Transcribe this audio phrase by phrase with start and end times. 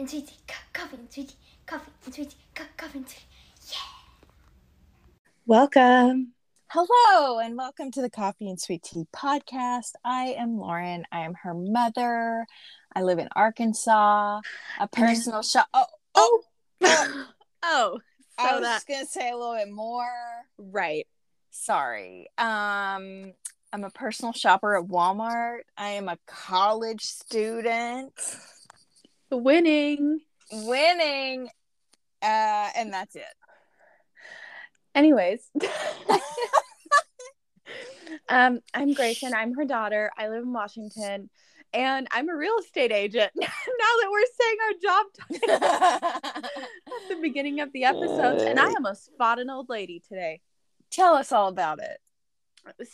[0.00, 0.32] and sweetie,
[0.72, 1.34] coffee and sweetie,
[1.66, 3.26] coffee and sweetie, co- coffee and sweetie.
[5.44, 6.32] Welcome.
[6.68, 9.90] Hello, and welcome to the Coffee and Sweet Tea podcast.
[10.02, 11.04] I am Lauren.
[11.12, 12.46] I am her mother.
[12.96, 14.40] I live in Arkansas.
[14.80, 15.68] A personal shop.
[15.74, 16.40] Oh, oh,
[16.82, 17.26] oh,
[17.62, 18.00] Oh,
[18.38, 20.08] I was that just gonna say a little bit more.
[20.56, 21.06] right.
[21.50, 22.26] Sorry.
[22.38, 23.34] Um,
[23.70, 25.58] I'm a personal shopper at Walmart.
[25.76, 28.14] I am a college student.
[29.30, 30.20] Winning.
[30.52, 31.48] Winning.
[32.22, 33.24] Uh, and that's it.
[34.94, 35.48] Anyways.
[38.28, 39.32] um, I'm Grayson.
[39.34, 40.10] I'm her daughter.
[40.18, 41.30] I live in Washington.
[41.72, 43.30] And I'm a real estate agent.
[43.36, 48.66] now that we're saying our job title at the beginning of the episodes, and I
[48.66, 50.40] almost fought an old lady today.
[50.90, 51.98] Tell us all about it.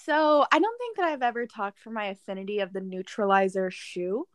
[0.04, 4.26] So I don't think that I've ever talked for my affinity of the neutralizer shoe,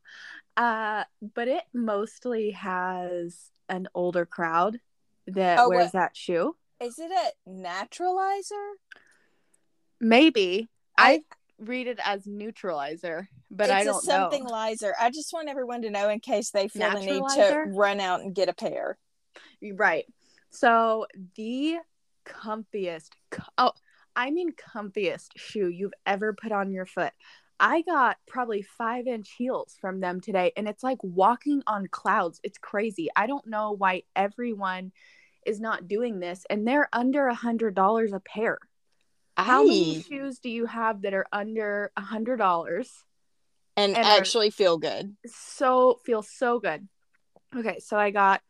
[0.57, 1.03] uh,
[1.35, 4.79] but it mostly has an older crowd
[5.27, 6.55] that Oh, wears what- that shoe.
[6.81, 8.71] Is it a naturalizer?
[9.99, 11.21] Maybe I, I-
[11.59, 14.49] read it as neutralizer, but it's I a don't something know.
[14.51, 14.95] lizer.
[14.99, 18.21] I just want everyone to know in case they feel the need to run out
[18.21, 18.97] and get a pair.
[19.75, 20.05] Right.
[20.49, 21.05] So
[21.35, 21.77] the
[22.25, 23.09] comfiest,
[23.59, 23.73] oh,
[24.15, 27.13] I mean comfiest shoe you've ever put on your foot.
[27.61, 32.41] I got probably five inch heels from them today, and it's like walking on clouds.
[32.43, 33.09] It's crazy.
[33.15, 34.91] I don't know why everyone
[35.45, 38.57] is not doing this, and they're under a hundred dollars a pair.
[39.37, 42.91] How many shoes do you have that are under a hundred dollars?
[43.77, 45.15] and, and actually feel good.
[45.25, 46.87] so feel so good.
[47.55, 48.41] Okay, so I got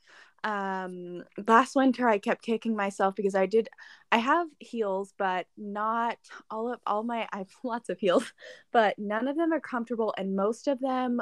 [0.44, 3.70] um last winter I kept kicking myself because I did
[4.12, 6.18] I have heels but not
[6.50, 8.34] all of all my I have lots of heels
[8.72, 11.22] but none of them are comfortable and most of them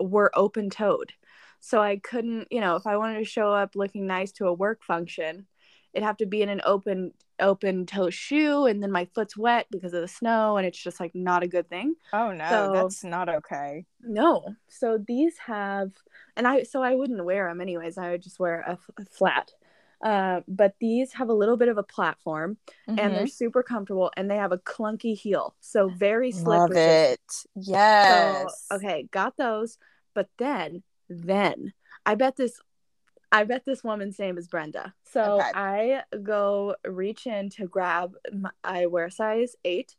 [0.00, 1.12] were open toed.
[1.60, 4.52] So I couldn't, you know, if I wanted to show up looking nice to a
[4.52, 5.46] work function,
[5.92, 9.66] it'd have to be in an open open toe shoe and then my foot's wet
[9.70, 11.94] because of the snow and it's just like not a good thing.
[12.12, 13.86] Oh no, So- that's not okay.
[14.02, 14.54] No.
[14.68, 15.92] So these have,
[16.36, 17.96] and I, so I wouldn't wear them anyways.
[17.98, 18.78] I would just wear a
[19.10, 19.52] flat.
[20.02, 22.56] Uh, but these have a little bit of a platform
[22.86, 25.54] and they're super comfortable and they have a clunky heel.
[25.60, 27.20] So very slippery love it.
[27.54, 28.66] Yes.
[28.70, 29.76] So, okay, got those.
[30.14, 31.72] But then, then
[32.06, 32.60] I bet this,
[33.32, 34.94] I bet this woman's name is Brenda.
[35.04, 35.50] So Okay.
[35.54, 39.94] I go reach in to grab, my, I wear size eight,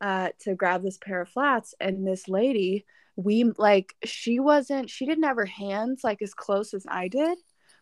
[0.00, 2.84] uh, to grab this pair of flats, and this lady,
[3.16, 7.38] we like, she wasn't, she didn't have her hands like as close as I did.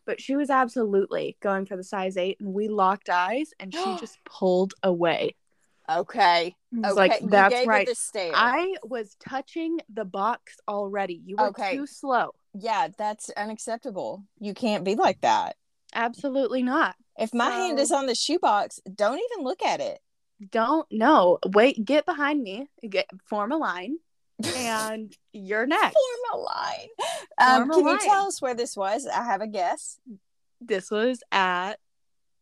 [0.06, 3.80] But she was absolutely going for the size eight, and we locked eyes, and she
[4.00, 5.36] just pulled away.
[5.88, 6.56] Okay.
[6.74, 6.92] Okay.
[6.94, 7.88] like that's right.
[8.34, 11.20] I was touching the box already.
[11.24, 11.76] You were Okay.
[11.76, 12.34] too slow.
[12.54, 14.24] Yeah, that's unacceptable.
[14.38, 15.56] You can't be like that.
[15.94, 16.94] Absolutely not.
[17.18, 20.00] If my hand is on the shoebox, don't even look at it.
[20.50, 21.38] Don't know.
[21.46, 22.68] Wait, get behind me.
[22.88, 23.98] Get form a line,
[24.56, 25.94] and you're next.
[25.94, 26.88] Form a line.
[27.38, 27.98] Um, Form a can you line.
[27.98, 29.06] tell us where this was?
[29.06, 29.98] I have a guess.
[30.60, 31.74] This was at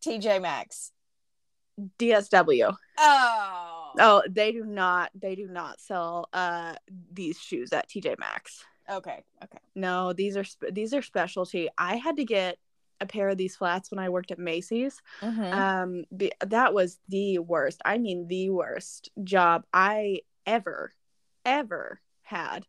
[0.05, 0.93] TJ Maxx.
[1.99, 2.75] DSW.
[2.99, 3.91] Oh.
[3.99, 5.11] Oh, they do not.
[5.15, 6.75] They do not sell uh
[7.13, 8.65] these shoes at TJ Maxx.
[8.91, 9.22] Okay.
[9.44, 9.59] Okay.
[9.75, 11.69] No, these are sp- these are specialty.
[11.78, 12.59] I had to get
[13.00, 15.00] a pair of these flats when I worked at Macy's.
[15.22, 15.53] Mhm.
[15.53, 20.93] um be, that was the worst i mean the worst job i ever
[21.44, 22.66] ever had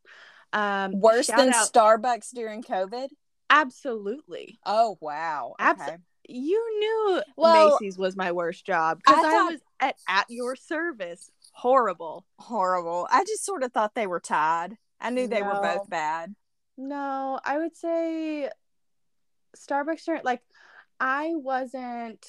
[0.54, 3.08] um Worse than out- Starbucks during COVID.
[3.50, 5.56] absolutely Oh wow.
[5.60, 5.98] Okay.
[6.28, 10.26] you knew Well, macy's was my worst job because I I, thought- was at, at
[10.30, 13.08] your service horrible Horrible.
[13.12, 14.78] I just sort of thought they were tied.
[15.02, 16.36] I knew they were both bad.
[16.78, 18.50] no i would say
[19.58, 20.42] starbucks are like
[21.00, 22.26] i wasn't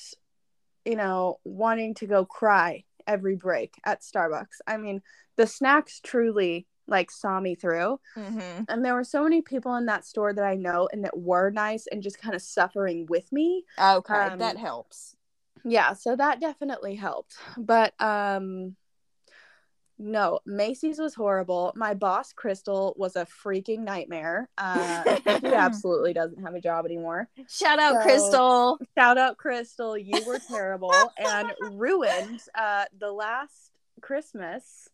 [0.85, 5.03] you know wanting to go cry every break at starbucks i mean
[5.37, 8.65] the snacks truly like saw me through Mm-hmm.
[8.69, 11.51] and there were so many people in that store that i know and that were
[11.51, 15.15] nice and just kind of suffering with me Okay, Um, that helps.
[15.65, 18.75] yeah so that definitely helped but um
[20.03, 26.43] no macy's was horrible my boss crystal was a freaking nightmare uh she absolutely doesn't
[26.43, 28.79] have a job anymore Shout out So- Crystal.
[28.97, 34.89] shout out crystal you were terrible and ruined uh the last christmas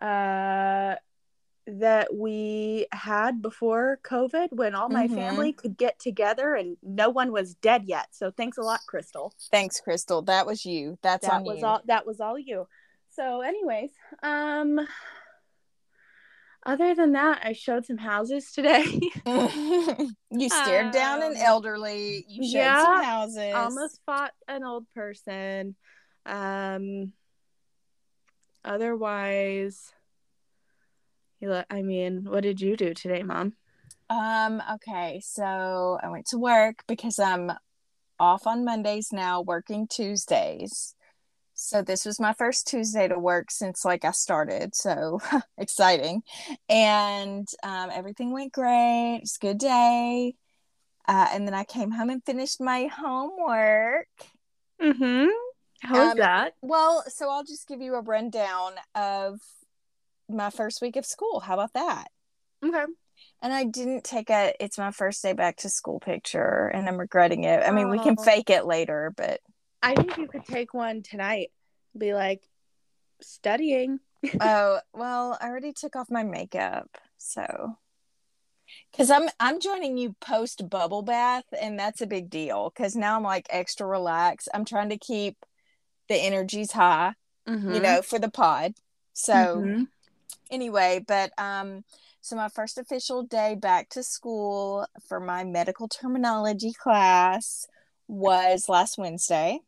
[0.00, 0.94] uh
[1.66, 5.14] that we had before covid when all my Mhm.
[5.14, 9.32] family could get together and no one was dead yet so thanks a lot crystal
[9.50, 10.22] Thanks, Crystal.
[10.22, 10.98] That was you.
[11.02, 11.66] That's that on was you.
[11.66, 12.66] all that was all you
[13.14, 13.90] so anyways
[14.22, 14.80] um
[16.64, 18.84] other than that, I showed some houses today.
[19.26, 22.24] you stared down an Um, elderly.
[22.28, 23.52] You showed yeah, some houses.
[23.54, 25.74] Almost fought an old person.
[26.24, 27.12] Um
[28.64, 29.92] otherwise
[31.40, 33.54] you let- I mean, what did you do today, mom?
[34.08, 37.50] Um, okay, so I went to work because I'm
[38.20, 40.94] off on Mondays now, working Tuesdays.
[41.62, 44.74] So this was my first Tuesday to work since like I started.
[44.74, 45.20] So
[45.58, 46.22] exciting.
[46.68, 49.20] And um, everything went great.
[49.22, 50.34] It's a good day.
[51.08, 54.08] Uh, and then I came home and finished my homework.
[54.80, 55.28] Mm-hmm.
[55.82, 56.54] How was Um, that?
[56.62, 59.40] Well, so I'll just give you a rundown of
[60.28, 61.40] my first week of school.
[61.40, 62.06] How about that?
[62.64, 62.84] Okay.
[63.40, 66.98] And I didn't take a it's my first day back to school picture and I'm
[66.98, 67.62] regretting it.
[67.64, 68.22] I mean, we can Oh.
[68.22, 69.40] fake it later, but
[69.82, 71.50] I think you could take one tonight.
[71.96, 72.42] Be like
[73.20, 74.00] studying.
[74.40, 76.88] oh, well, I already took off my makeup.
[77.18, 77.76] So
[78.96, 83.16] cuz I'm I'm joining you post bubble bath and that's a big deal cuz now
[83.16, 84.48] I'm like extra relaxed.
[84.54, 85.36] I'm trying to keep
[86.08, 87.14] the energies high,
[87.48, 87.74] Mm-hmm.
[87.74, 88.74] you know, for the pod.
[89.12, 89.88] So Mhm.
[90.50, 91.84] anyway, but um
[92.20, 97.66] so my first official day back to school for my medical terminology class
[98.08, 99.60] was last Wednesday.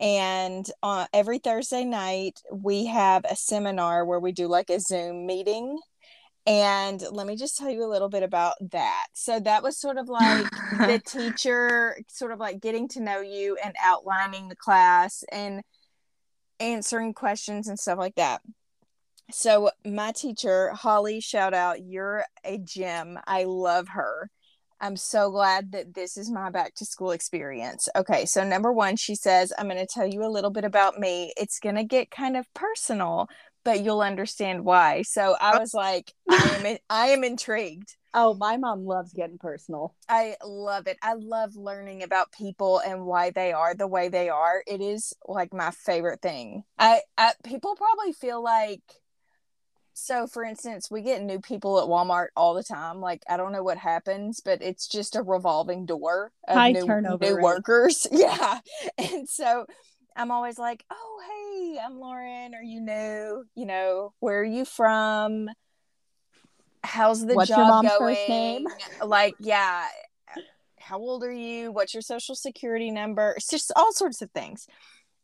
[0.00, 5.26] And uh, every Thursday night, we have a seminar where we do like a Zoom
[5.26, 5.78] meeting.
[6.44, 9.06] And let me just tell you a little bit about that.
[9.12, 13.56] So, that was sort of like the teacher, sort of like getting to know you
[13.64, 15.62] and outlining the class and
[16.58, 18.40] answering questions and stuff like that.
[19.30, 23.18] So, my teacher, Holly, shout out, you're a gem.
[23.26, 24.28] I love her.
[24.82, 27.88] I'm so glad that this is my back to school experience.
[27.94, 30.98] Okay, so number one, she says, I'm going to tell you a little bit about
[30.98, 31.32] me.
[31.36, 33.28] It's going to get kind of personal,
[33.64, 35.02] but you'll understand why.
[35.02, 35.60] So I oh.
[35.60, 37.96] was like, I am, I am intrigued.
[38.12, 39.94] Oh, my mom loves getting personal.
[40.08, 40.98] I love it.
[41.00, 44.64] I love learning about people and why they are the way they are.
[44.66, 46.64] It is like my favorite thing.
[46.76, 48.82] I, I people probably feel like
[49.94, 53.00] so for instance, we get new people at Walmart all the time.
[53.00, 56.86] Like I don't know what happens, but it's just a revolving door of High new,
[56.86, 57.42] turnover new rate.
[57.42, 58.06] workers.
[58.12, 58.60] Yeah.
[58.98, 59.66] And so
[60.16, 62.54] I'm always like, "Oh, hey, I'm Lauren.
[62.54, 63.44] Are you new?
[63.54, 65.48] You know, where are you from?
[66.84, 68.16] How's the What's your job mom's going?
[68.16, 68.66] first name?
[69.02, 69.86] Like, yeah,
[70.80, 71.70] how old are you?
[71.70, 73.34] What's your social security number?
[73.36, 74.66] It's just all sorts of things.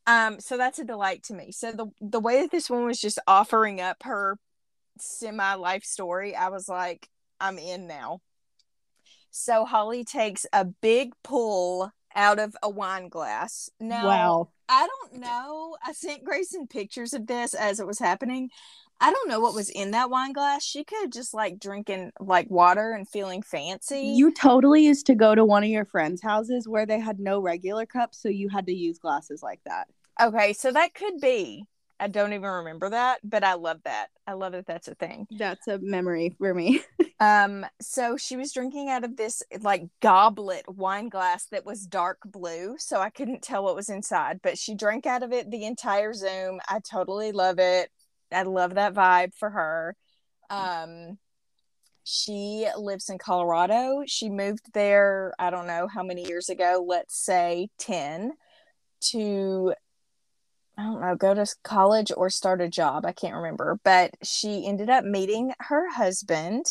[0.06, 1.52] Um, so that's a delight to me.
[1.52, 4.38] So the the way that this one was just offering up her
[5.00, 7.08] semi life story, I was like,
[7.40, 8.20] I'm in now.
[9.30, 13.70] So Holly takes a big pull out of a wine glass.
[13.78, 14.48] Now wow.
[14.68, 15.76] I don't know.
[15.84, 18.50] I sent Grayson pictures of this as it was happening.
[19.00, 20.64] I don't know what was in that wine glass.
[20.64, 24.00] She could have just like drinking like water and feeling fancy.
[24.00, 27.38] You totally used to go to one of your friends' houses where they had no
[27.40, 29.86] regular cups, so you had to use glasses like that.
[30.20, 31.64] okay, so that could be.
[32.00, 34.08] I don't even remember that, but I love that.
[34.26, 35.26] I love that that's a thing.
[35.30, 36.80] That's a memory for me.
[37.20, 42.18] Um, so she was drinking out of this like goblet wine glass that was dark
[42.24, 45.64] blue, so I couldn't tell what was inside, but she drank out of it the
[45.64, 46.60] entire Zoom.
[46.68, 47.90] I totally love it.
[48.30, 49.96] I love that vibe for her.
[50.48, 51.18] Um,
[52.04, 54.04] she lives in Colorado.
[54.06, 58.32] She moved there, I don't know how many years ago, let's say 10
[59.10, 59.74] to
[60.78, 63.04] I don't know, go to college or start a job.
[63.04, 63.80] I can't remember.
[63.84, 66.66] But she ended up meeting her husband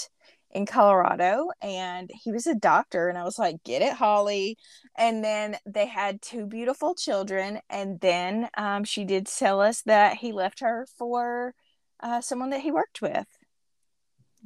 [0.52, 3.10] in Colorado and he was a doctor.
[3.10, 4.58] And I was like, get it, Holly.
[4.98, 7.60] And then they had two beautiful children.
[7.70, 11.54] And then um, she did tell us that he left her for
[12.02, 13.28] uh, someone that he worked with.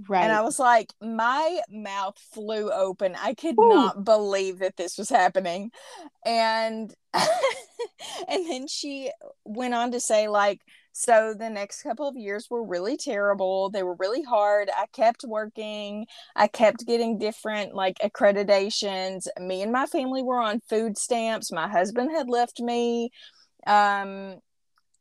[0.08, 0.24] Right.
[0.24, 3.16] And I was like, my mouth flew open.
[3.20, 3.70] I could Whew.
[3.70, 5.72] not believe that this was happening.
[6.26, 9.12] And and then she
[9.44, 10.62] went on to say like
[10.94, 13.70] so the next couple of years were really terrible.
[13.70, 14.70] They were really hard.
[14.76, 16.06] I kept working.
[16.36, 19.28] I kept getting different like accreditations.
[19.40, 21.52] Me and my family were on food stamps.
[21.52, 23.12] My husband had left me.
[23.66, 24.40] Um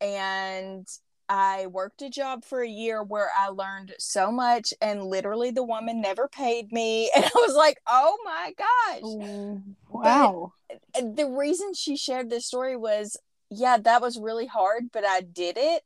[0.00, 0.87] and
[1.30, 5.62] I worked a job for a year where I learned so much, and literally the
[5.62, 7.08] woman never paid me.
[7.20, 9.62] And I was like, oh my gosh.
[9.88, 10.52] wow.
[10.96, 13.16] And The reason she shared this story was,
[13.49, 15.84] yeah, that was really hard, but I did it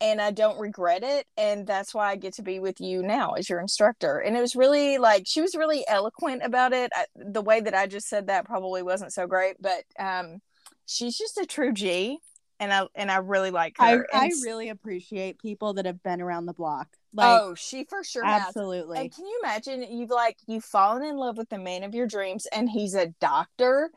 [0.00, 1.26] and I don't regret it.
[1.36, 4.18] And that's why I get to be with you now as your instructor.
[4.18, 6.90] And it was really like, she was really eloquent about it.
[6.94, 10.40] I, the way that I just said that probably wasn't so great, but um,
[10.86, 12.20] she's just a true G
[12.62, 14.06] and I and I really like I, her.
[14.14, 16.86] I s- really appreciate people that have been around the block.
[17.12, 18.42] Like oh, she for sure has.
[18.46, 19.00] absolutely.
[19.00, 22.06] And can you imagine you've like you've fallen in love with the man of your
[22.06, 23.90] dreams and he's a doctor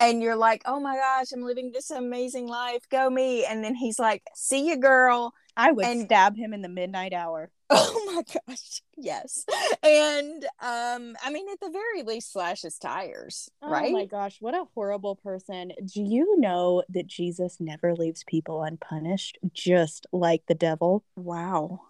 [0.00, 2.88] and you're like, "Oh my gosh, I'm living this amazing life.
[2.88, 6.62] Go me." And then he's like, "See you, girl." I would and- stab him in
[6.62, 7.50] the midnight hour.
[7.80, 8.80] Oh my gosh.
[8.96, 9.44] Yes.
[9.82, 13.90] And um I mean at the very least slash his tires, right?
[13.90, 15.72] Oh my gosh, what a horrible person.
[15.84, 21.04] Do you know that Jesus never leaves people unpunished, just like the devil?
[21.16, 21.80] Wow.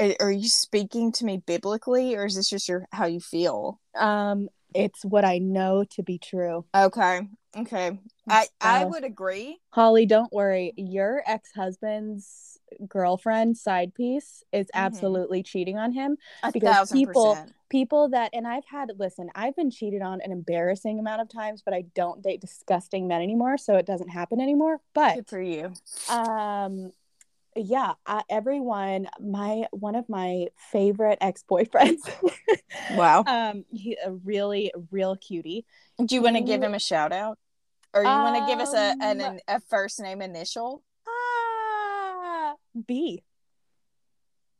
[0.00, 3.80] Are are you speaking to me biblically or is this just your how you feel?
[3.96, 6.64] Um, it's what I know to be true.
[6.74, 7.28] Okay.
[7.56, 7.98] Okay.
[8.28, 9.60] I I would agree.
[9.70, 10.72] Holly, don't worry.
[10.76, 14.70] Your ex-husband's girlfriend side piece is Mhm.
[14.74, 16.16] absolutely cheating on him.
[16.42, 17.52] A Because people- percent.
[17.70, 21.60] People that and I've had listen, I've been cheated on an embarrassing amount of times,
[21.60, 24.80] but I don't date disgusting men anymore, so it doesn't happen anymore.
[24.94, 25.72] But Good for you.
[26.08, 26.92] um
[27.56, 32.00] yeah uh, everyone my one of my favorite ex-boyfriends
[32.96, 33.22] Wow.
[33.28, 35.64] um he a really real cutie
[36.04, 37.38] Do you want to give him a shout out?
[37.94, 40.82] Or you want to give us a, an, Um, a first name initial?
[41.08, 42.54] ah
[42.86, 43.22] b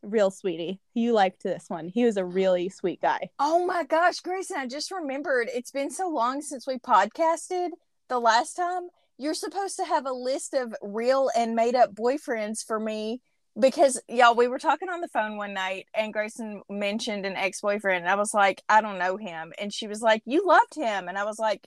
[0.03, 4.21] real sweetie you liked this one he was a really sweet guy Oh my gosh,
[4.21, 7.71] Grayson, I just remembered it's been so long since we podcasted
[8.09, 8.89] the last time.
[9.17, 13.23] You're supposed to have a list of real and made up boyfriends for me
[13.59, 18.03] because y'all we were talking on the phone one night and Grayson mentioned an ex-boyfriend
[18.05, 19.53] and I was like, I don't know him.
[19.59, 21.09] And she was like, You loved him.
[21.09, 21.67] And I was like,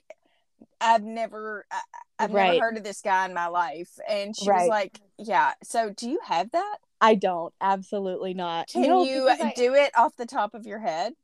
[0.80, 1.80] I've never I,
[2.18, 2.52] I've Right.
[2.54, 3.90] never heard of this guy in my life.
[4.08, 4.62] And she Right.
[4.62, 5.54] was like, Yeah.
[5.62, 6.76] So do you have that?
[7.00, 10.80] i don't absolutely not Can No, you I- do it off the top of your
[10.80, 11.14] head?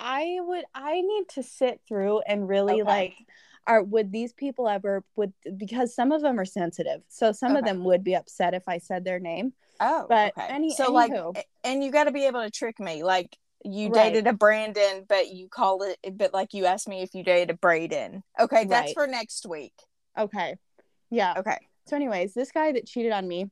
[0.00, 2.90] I would I need to sit through and really Okay.
[2.90, 3.14] like
[3.66, 7.02] are would these people ever would because some of them are sensitive.
[7.08, 9.52] So some of them would be upset if I said their name.
[9.78, 10.46] Oh, But okay.
[10.48, 11.12] any- so like,
[11.64, 13.02] and you got to be able to trick me.
[13.04, 14.12] Like you Right.
[14.12, 17.50] dated a Brandon, but you call it, but like you asked me if you dated
[17.50, 18.22] a Braden.
[18.38, 18.94] Okay, that's Right.
[18.94, 19.74] for next week.
[20.18, 20.56] Okay.
[21.10, 21.34] Yeah.
[21.38, 21.58] Okay.
[21.86, 23.50] So anyways, this guy that cheated on me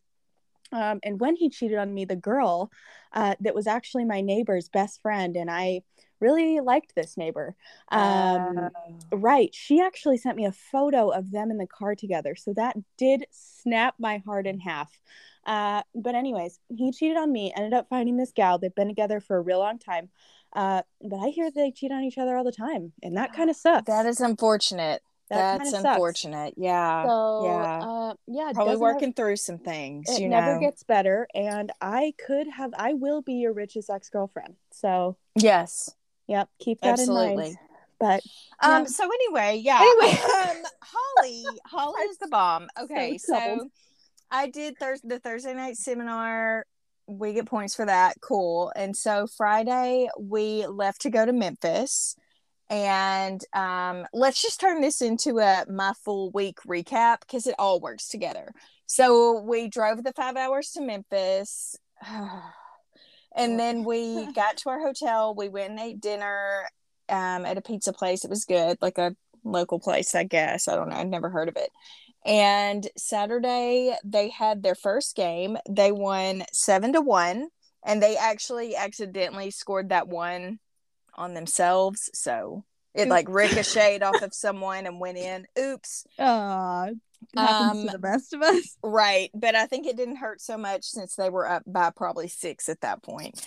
[0.73, 2.71] um and when he cheated on me the girl
[3.13, 5.83] uh that was actually my neighbor's best friend and I
[6.21, 7.55] really liked this neighbor.
[7.91, 8.71] Um
[9.13, 9.55] Right.
[9.55, 12.37] She actually sent me a photo of them in the car together.
[12.37, 15.01] So that did snap my heart in half.
[15.47, 18.59] Uh, but, anyways, he cheated on me, ended up finding this gal.
[18.59, 20.11] They've been together for a real long time.
[20.53, 22.93] Uh, but I hear they cheat on each other all the time.
[23.03, 23.87] And that kind of sucks.
[23.87, 25.03] that is unfortunate.
[25.31, 25.95] That that's kinda sucks.
[25.97, 26.55] unfortunate.
[26.59, 27.07] Yeah.
[27.07, 27.79] So, yeah.
[27.81, 30.11] uh, yeah, Probably working have- through some things.
[30.11, 30.61] it you never know.
[30.61, 31.27] gets better.
[31.35, 34.57] And I could have, I will be your richest ex girlfriend.
[34.73, 35.95] So, yes.
[36.31, 37.37] Yep, keep that in Absolutely.
[37.37, 37.57] mind.
[37.99, 38.23] But,
[38.63, 38.83] Um.
[38.83, 38.85] Yeah.
[38.85, 39.81] So anyway, yeah.
[39.83, 40.19] Anyway.
[40.41, 42.69] um, Holly, Holly is the bomb.
[42.81, 43.71] Okay, so so.
[44.31, 46.65] I did Thurs the Thursday night seminar.
[47.07, 48.21] We get points for that.
[48.23, 48.73] Cool.
[48.77, 52.17] And so Friday we left to go to Memphis.
[52.71, 57.81] And um, let's just turn this into a my full week recap because it all
[57.81, 58.53] works together.
[58.87, 61.77] So we drove the five hours to Memphis.
[63.37, 65.35] And then we got to our hotel.
[65.35, 66.69] We went and ate dinner
[67.09, 68.25] um, at a pizza place.
[68.25, 70.69] It was good, like a local place, I guess.
[70.69, 70.97] I don't know.
[70.97, 71.71] I'd never heard of it.
[72.25, 75.57] And Saturday, they had their first game.
[75.69, 77.49] They won seven to one,
[77.85, 80.59] and they actually accidentally scored that one
[81.15, 82.11] on themselves.
[82.13, 85.47] So it like ricocheted off of someone and went in.
[85.59, 86.07] Oops.
[86.19, 86.91] uh,
[87.37, 88.77] happens Um, to the best of us.
[88.83, 89.31] Right.
[89.35, 92.69] But I think it didn't hurt so much since they were up by probably six
[92.69, 93.45] at that point.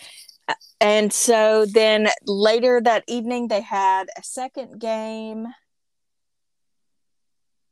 [0.48, 5.48] Uh, And so then later that evening, they had a second game.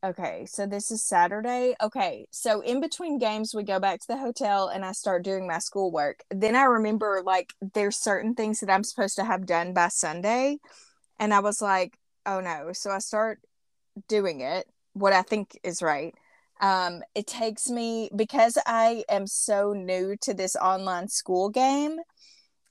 [0.04, 1.76] Okay, so this is Saturday.
[1.80, 5.46] Okay, so in between games, we go back to the hotel and I start doing
[5.46, 6.24] my schoolwork.
[6.32, 10.58] Then I remember like there's certain things that I'm supposed to have done by Sunday.
[11.20, 12.72] And I was like, oh no.
[12.74, 13.42] So I start
[14.08, 16.14] doing it, what I think is right.
[16.60, 21.98] Um, it takes me because I am so new to this online school game.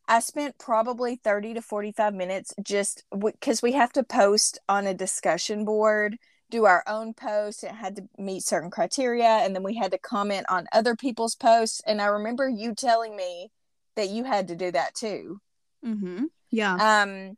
[0.07, 4.95] I spent probably 30 to 45 minutes just because we have to post on a
[4.95, 6.17] discussion board,
[6.51, 7.65] do our own post.
[7.65, 11.35] It had to meet certain criteria, and then we had to comment on other people's
[11.35, 11.81] posts.
[11.87, 13.51] And I remember you telling me
[13.97, 15.41] that you had to do that too.
[15.85, 16.25] Mm-hmm.
[16.51, 16.75] Yeah.
[16.75, 17.37] Um,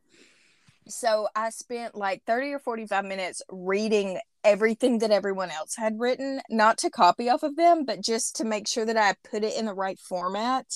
[0.88, 6.40] so I spent like 30 or 45 minutes reading everything that everyone else had written,
[6.50, 9.56] not to copy off of them, but just to make sure that I put it
[9.56, 10.66] in the right format.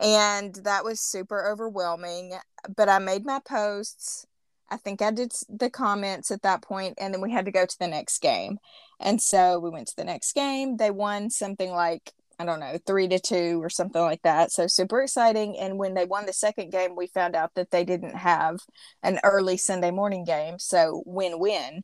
[0.00, 2.32] And that was super overwhelming.
[2.74, 4.26] But I made my posts.
[4.70, 7.66] I think I did the comments at that point, and then we had to go
[7.66, 8.58] to the next game.
[9.00, 10.76] And so we went to the next game.
[10.76, 14.52] They won something like, I don't know, three to two or something like that.
[14.52, 15.58] So super exciting.
[15.58, 18.60] And when they won the second game, we found out that they didn't have
[19.02, 20.58] an early Sunday morning game.
[20.58, 21.82] So win win.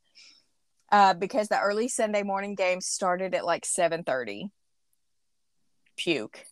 [0.92, 4.50] Uh, because the early Sunday morning game started at like 7:30.
[5.96, 6.44] Puke.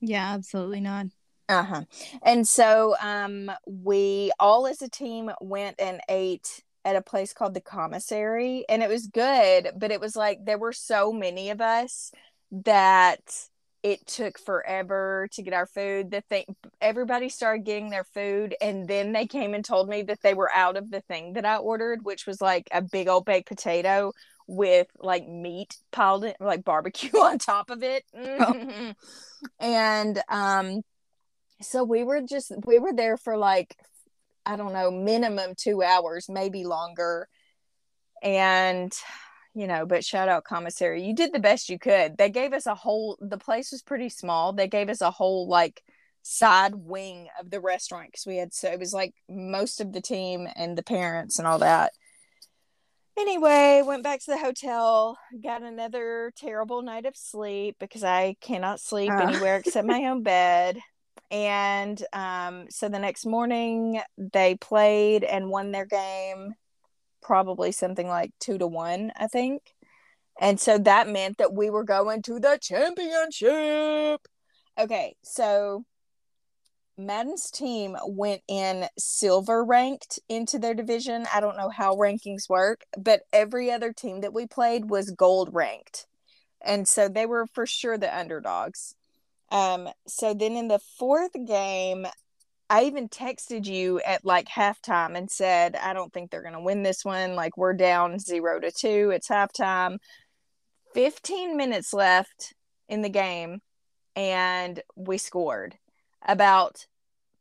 [0.00, 1.06] Yeah, absolutely not.
[1.48, 1.82] Uh-huh.
[2.22, 7.54] And so um we all as a team went and ate at a place called
[7.54, 11.60] the commissary and it was good, but it was like there were so many of
[11.60, 12.10] us
[12.50, 13.48] that
[13.82, 16.10] it took forever to get our food.
[16.10, 16.44] The thing
[16.80, 20.50] everybody started getting their food and then they came and told me that they were
[20.54, 24.12] out of the thing that I ordered, which was like a big old baked potato
[24.46, 28.04] with like meat piled in like barbecue on top of it.
[28.14, 28.92] Oh.
[29.60, 30.82] and um
[31.60, 33.76] so we were just we were there for like
[34.44, 37.28] i don't know minimum two hours maybe longer
[38.22, 38.92] and
[39.54, 42.16] you know but shout out commissary you did the best you could.
[42.16, 44.52] They gave us a whole the place was pretty small.
[44.52, 45.82] They gave us a whole like
[46.22, 50.00] side wing of the restaurant because we had so it was like most of the
[50.00, 51.92] team and the parents and all that.
[53.18, 58.80] Anyway went back to the hotel got another terrible night of sleep because i cannot
[58.80, 59.18] sleep uh.
[59.18, 60.78] anywhere except my own bed.
[61.32, 66.52] And um, so the next morning they played and won their game,
[67.22, 69.74] probably something like two to one, I think.
[70.40, 74.26] And so that meant that we were going to the championship.
[74.78, 75.84] Okay, so
[76.96, 81.26] Madden's team went in silver ranked into their division.
[81.32, 85.50] I don't know how rankings work, but every other team that we played was gold
[85.52, 86.06] ranked.
[86.64, 88.94] And so they were for sure the underdogs.
[89.50, 92.06] Um, so then in the fourth game,
[92.72, 96.60] I even texted you at like halftime and said, I don't think they're going to
[96.60, 97.34] win this one.
[97.34, 99.10] Like, we're down zero to two.
[99.14, 99.98] It's halftime.
[100.94, 102.54] 15 minutes left
[102.88, 103.60] in the game,
[104.16, 105.76] and we scored.
[106.26, 106.86] About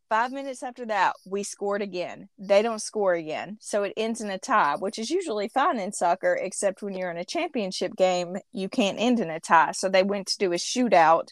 [0.10, 2.28] five minutes after that, we scored again.
[2.38, 3.58] They don't score again.
[3.62, 7.10] So it ends in a tie, which is usually fine in soccer, except when you're
[7.10, 9.72] in a championship game, you can't end in a tie.
[9.72, 11.30] So they went to do a shootout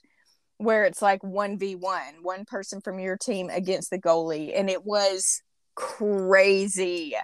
[0.60, 4.52] where it's like 1v1, one person from your team against the goalie.
[4.54, 5.42] And it was
[5.76, 7.16] crazy.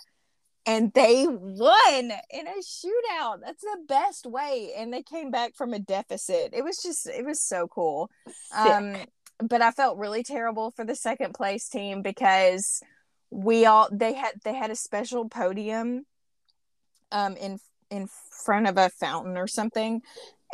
[0.65, 3.41] And they won in a shootout.
[3.43, 4.71] That's the best way.
[4.75, 6.53] And they came back from a deficit.
[6.53, 8.09] It was just, it was so cool.
[8.25, 8.57] Sick.
[8.57, 8.95] Um,
[9.43, 12.81] but I felt really terrible for the second place team because
[13.29, 16.05] we all they had they had a special podium
[17.11, 18.07] um in in
[18.45, 20.01] front of a fountain or something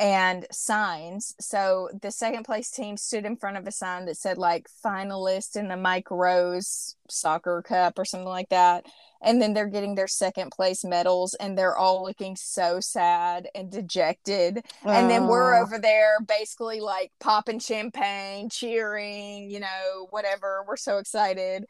[0.01, 1.35] and signs.
[1.39, 5.55] So the second place team stood in front of a sign that said like finalist
[5.55, 8.87] in the Mike Rose soccer cup or something like that.
[9.21, 13.71] And then they're getting their second place medals and they're all looking so sad and
[13.71, 14.65] dejected.
[14.83, 20.65] And then we're over there basically like popping champagne, cheering, you know, whatever.
[20.67, 21.65] We're so excited.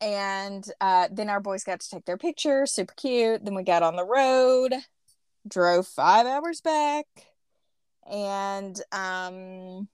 [0.00, 3.44] And uh, then our boys got to take their picture, super cute.
[3.44, 4.74] Then we got on the road,
[5.48, 7.06] drove five hours back
[8.10, 9.88] and um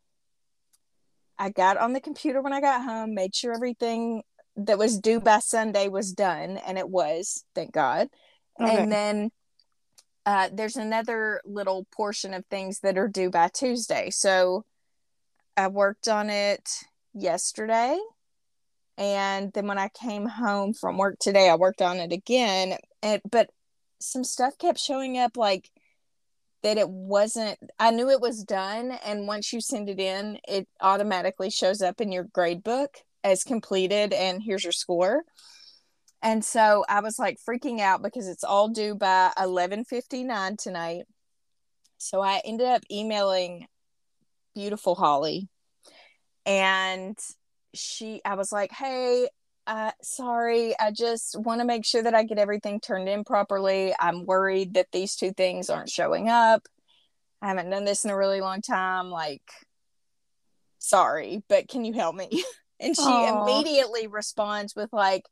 [1.39, 4.23] I got on the computer when I got home, made sure everything
[4.57, 8.09] that was due by Sunday was done, and it was, thank God.
[8.61, 8.77] Okay.
[8.77, 9.31] And then
[10.25, 14.11] uh, there's another little portion of things that are due by Tuesday.
[14.11, 14.65] So
[15.57, 16.69] I worked on it
[17.13, 17.99] yesterday.
[18.99, 22.77] And then when I came home from work today, I worked on it again.
[23.03, 23.51] And, but
[24.01, 25.71] some stuff kept showing up like
[26.63, 30.69] that it wasn't i knew it was done and once you send it in it
[30.81, 35.23] automatically shows up in your grade book as completed and here's your score.
[36.23, 41.05] And so i was like freaking out because it's all due by 11:59 tonight.
[41.99, 43.67] So i ended up emailing
[44.55, 45.49] beautiful holly
[46.45, 47.17] and
[47.75, 49.29] she i was like hey
[49.67, 53.95] uh, sorry, I just want to make sure that I get everything turned in properly.
[53.99, 56.67] I'm worried that these two things aren't showing up.
[57.41, 59.11] I haven't done this in a really long time.
[59.11, 59.43] Like,
[60.79, 62.45] sorry, but can you help me?
[62.81, 63.43] and she Aww.
[63.43, 65.25] immediately responds with, like,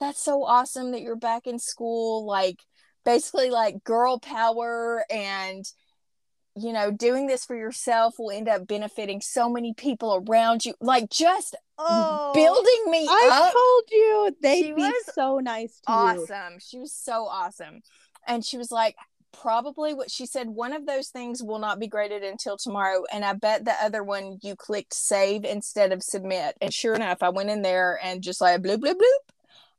[0.00, 2.26] that's so awesome that you're back in school.
[2.26, 2.60] Like,
[3.04, 5.64] basically, like, girl power and
[6.56, 10.74] you know, doing this for yourself will end up benefiting so many people around you.
[10.80, 13.12] Like just oh, building me up.
[13.12, 13.52] I up.
[13.52, 16.54] told you they'd be so nice to awesome.
[16.54, 16.60] you.
[16.60, 17.82] She was so awesome.
[18.26, 18.96] And she was like,
[19.32, 23.04] probably what she said, one of those things will not be graded until tomorrow.
[23.12, 26.56] And I bet the other one you clicked save instead of submit.
[26.60, 29.34] And sure enough, I went in there and just like bloop, bloop, bloop.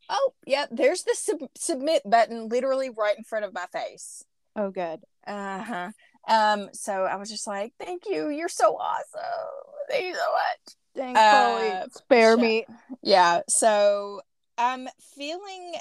[0.10, 4.24] Oh, yeah, there's the sub- submit button literally right in front of my face.
[4.56, 5.02] Oh, good.
[5.26, 5.92] Uh huh.
[6.28, 8.30] Um, so I was just like, thank you.
[8.30, 9.22] You're so awesome.
[9.90, 10.76] Thank you so much.
[10.96, 12.66] Thanks, Uh, Spare me.
[13.02, 13.42] Yeah.
[13.48, 14.22] So
[14.58, 15.76] I'm feeling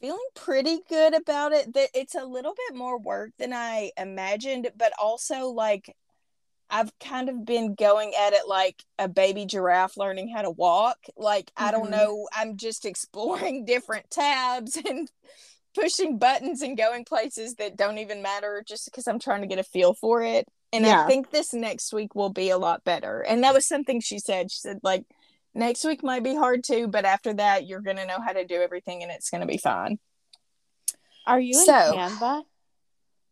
[0.00, 1.74] feeling pretty good about it.
[1.74, 5.94] That it's a little bit more work than I imagined, but also like
[6.68, 10.98] I've kind of been going at it like a baby giraffe learning how to walk.
[11.16, 11.90] Like I don't Mhm.
[11.90, 15.10] know, I'm just exploring different tabs and
[15.76, 19.58] pushing buttons and going places that don't even matter just because I'm trying to get
[19.60, 20.46] a feel for it.
[20.72, 23.20] And I think this next week will be a lot better.
[23.20, 24.50] And that was something she said.
[24.50, 25.04] She said like
[25.54, 28.44] next week might be hard too, but after that you're going to know how to
[28.44, 29.98] do everything and it's going to be fine.
[31.26, 32.42] Are you in So- Canva?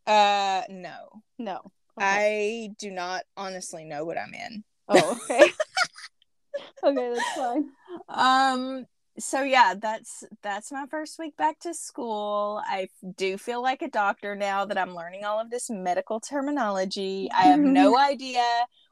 [0.07, 1.22] Uh no.
[1.38, 1.72] No.
[1.98, 2.68] Okay.
[2.68, 4.64] I do not honestly know what I'm in.
[4.88, 5.50] Oh, okay.
[6.85, 7.70] okay, that's fine.
[8.09, 8.87] Um
[9.18, 12.61] so yeah, that's that's my first week back to school.
[12.66, 17.29] I do feel like a doctor now that I'm learning all of this medical terminology.
[17.33, 18.44] I have no idea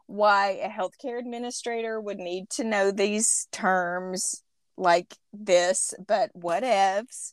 [0.06, 4.42] why a healthcare administrator would need to know these terms
[4.76, 7.32] like this, but whatevs.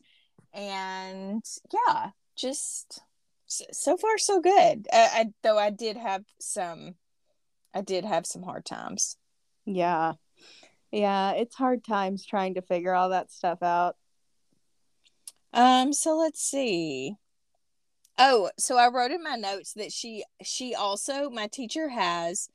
[0.53, 3.01] And yeah, just
[3.47, 4.87] so, far so good.
[4.91, 6.95] Uh, I though I did have some
[7.73, 9.15] I did have some hard times.
[9.65, 10.13] Yeah.
[10.91, 13.95] Yeah, it's hard times trying to figure all that stuff out.
[15.53, 17.15] Um, so let's see.
[18.17, 22.49] Oh, so I wrote in my notes that she she also my teacher has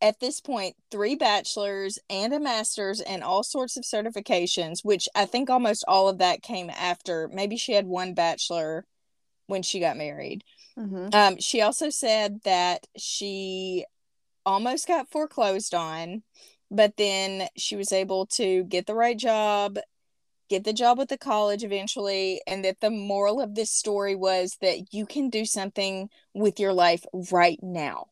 [0.00, 5.26] at this point three bachelors and a master's and all sorts of certifications, which I
[5.26, 7.28] think almost all of that came after.
[7.32, 8.84] Maybe she had one bachelor
[9.46, 10.44] when she got married.
[10.78, 11.08] Mm-hmm.
[11.12, 13.84] Um, she also said that she
[14.44, 16.22] almost got foreclosed on,
[16.70, 19.78] but then she was able to get the right job,
[20.48, 24.56] get the job with the college eventually, and that the moral of this story was
[24.60, 28.08] that you can do something with your life right now.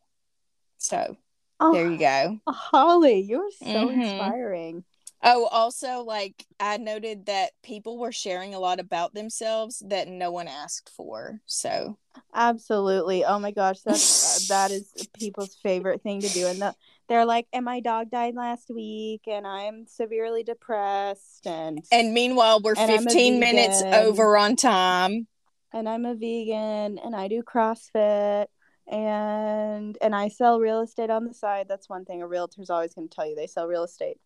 [0.79, 1.17] So
[1.61, 2.41] Oh, there you go.
[2.49, 3.95] Holly, you're so Mhm.
[3.95, 4.85] inspiring.
[5.23, 10.31] Oh, also, like I noted that people were sharing a lot about themselves that no
[10.31, 11.41] one asked for.
[11.47, 11.97] So
[12.35, 13.25] Absolutely.
[13.25, 16.47] Oh my gosh, that's that is people's favorite thing to do.
[16.47, 16.75] And the,
[17.09, 22.61] they're like, "And my dog died last week, and I'm severely depressed, and and meanwhile,
[22.61, 25.27] we're And 15 minutes over on time.
[25.73, 28.47] and I'm a vegan, and I do CrossFit,
[28.87, 31.67] and and I sell real estate on the side.
[31.69, 33.35] That's one thing a realtor's always going to tell you.
[33.35, 34.19] They sell real estate.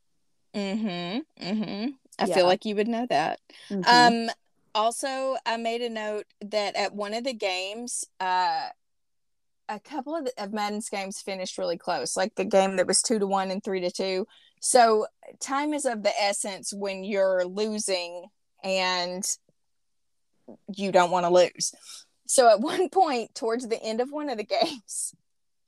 [0.55, 1.45] Mm-hmm.
[1.47, 1.91] Mm-hmm.
[2.19, 2.35] I Yeah.
[2.35, 3.41] feel like you would know that.
[3.71, 3.87] Mhm.
[4.29, 4.31] Um
[4.75, 8.69] also I made a note that at one of the games, uh
[9.69, 13.03] a couple of, the, of Madden's games finished really close, like the game that was
[13.03, 14.27] two to one and three to two.
[14.61, 15.07] So
[15.41, 18.27] time is of the essence when you're losing
[18.65, 19.25] and
[20.75, 21.73] you don't want to lose.
[22.27, 25.15] So at one point, towards the end of one of the games,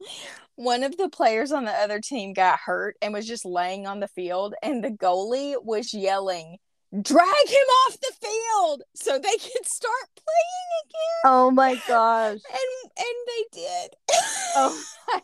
[0.57, 4.01] one of the players on the other team got hurt and was just laying on
[4.01, 6.59] the field, and the goalie was yelling,
[6.93, 11.21] Drag him off the field so they could start playing again.
[11.25, 12.39] oh my gosh.
[12.51, 13.91] And and they did.
[14.57, 14.83] Oh.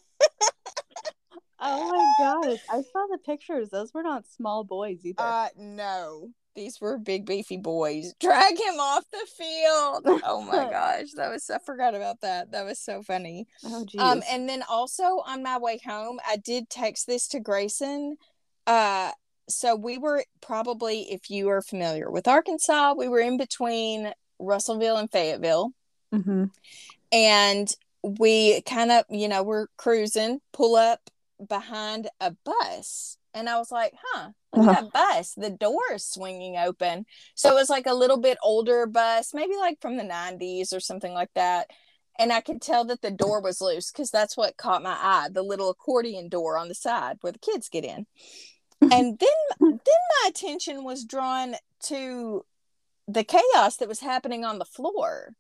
[1.59, 2.59] Oh my gosh.
[2.71, 3.71] I saw the pictures.
[3.71, 5.23] Those were not small boys either.
[5.23, 6.29] Uh no.
[6.55, 8.13] These were big beefy boys.
[8.21, 10.21] Drag him off the field.
[10.25, 11.13] Oh my gosh.
[11.17, 12.53] That was I forgot about that.
[12.53, 13.47] That was so funny.
[13.65, 14.01] oh geez.
[14.01, 18.17] Um, and then also on my way home, I did text this to Grayson.
[18.67, 19.13] Uh,
[19.49, 24.97] so we were probably, if you are familiar with Arkansas, we were in between Russellville
[24.97, 25.73] and Fayetteville,
[26.13, 26.51] Mhm.
[27.13, 27.69] and
[28.03, 31.01] we kind of, you know, we're cruising, pull up
[31.49, 33.19] behind a bus.
[33.35, 35.35] And I was like, huh, look at that bus.
[35.37, 37.05] The door is swinging open.
[37.35, 40.81] So it was like a little bit older bus, maybe like from the 90s or
[40.81, 41.69] something like that.
[42.19, 45.29] And I could tell that the door was loose because that's what caught my eye
[45.31, 48.07] the little accordion door on the side where the kids get in.
[48.81, 49.29] And then,
[49.61, 52.45] then my attention was drawn to
[53.09, 55.35] the chaos that was happening on the floor.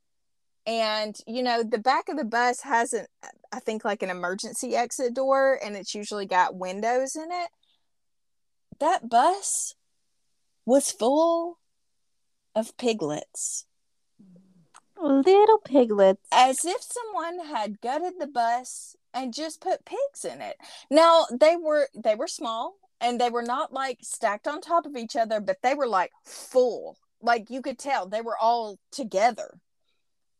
[0.66, 3.06] And, you know, the back of the bus has an,
[3.52, 7.50] I think, like an emergency exit door, and it's usually got windows in it.
[8.80, 9.74] That bus
[10.64, 11.58] was full
[12.54, 13.66] of piglets,
[15.00, 16.26] Little piglets.
[16.32, 20.56] as if someone had gutted the bus and just put pigs in it.
[20.90, 24.96] Now they were they were small and they were not like stacked on top of
[24.96, 26.96] each other, but they were like full.
[27.20, 29.58] Like you could tell they were all together.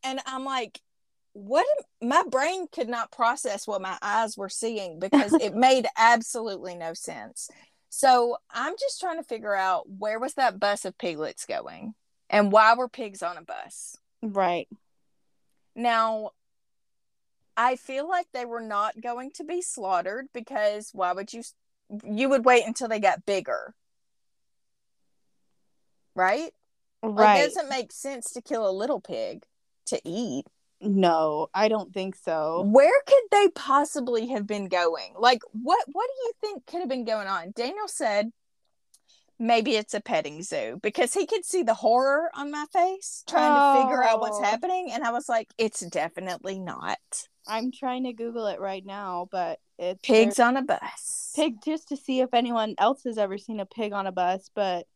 [0.03, 0.81] And I'm like,
[1.33, 1.67] what
[2.03, 6.75] am, my brain could not process what my eyes were seeing because it made absolutely
[6.75, 7.51] no sense.
[7.89, 11.95] So I'm just trying to figure out where was that bus of piglets going
[12.31, 13.97] and why were pigs on a bus?
[14.23, 14.69] Right.
[15.75, 16.31] Now,
[17.57, 21.43] I feel like they were not going to be slaughtered because why would you
[22.05, 23.75] you would wait until they got bigger.
[26.15, 26.53] Right?
[27.03, 27.37] Like Right.
[27.41, 29.45] it doesn't make sense to kill a little pig
[29.87, 30.47] to eat.
[30.81, 32.63] no, I don't think so.
[32.67, 35.15] Where could they possibly have been going?
[35.19, 37.53] Like what what do you think could have been going on?
[37.55, 38.31] Daniel said
[39.39, 43.55] maybe it's a petting zoo because he could see the horror on my face trying
[43.55, 44.43] to figure out what's Oh.
[44.43, 46.99] happening and I was like it's definitely not.
[47.47, 51.33] I'm trying to Google it right now, but it's Pigs on a bus.
[51.37, 54.51] pig just to see if anyone else has ever seen a pig on a bus,
[54.55, 54.87] but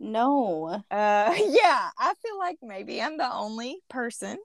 [0.00, 0.66] no.
[0.90, 4.38] Uh yeah, I feel like maybe I'm the only person.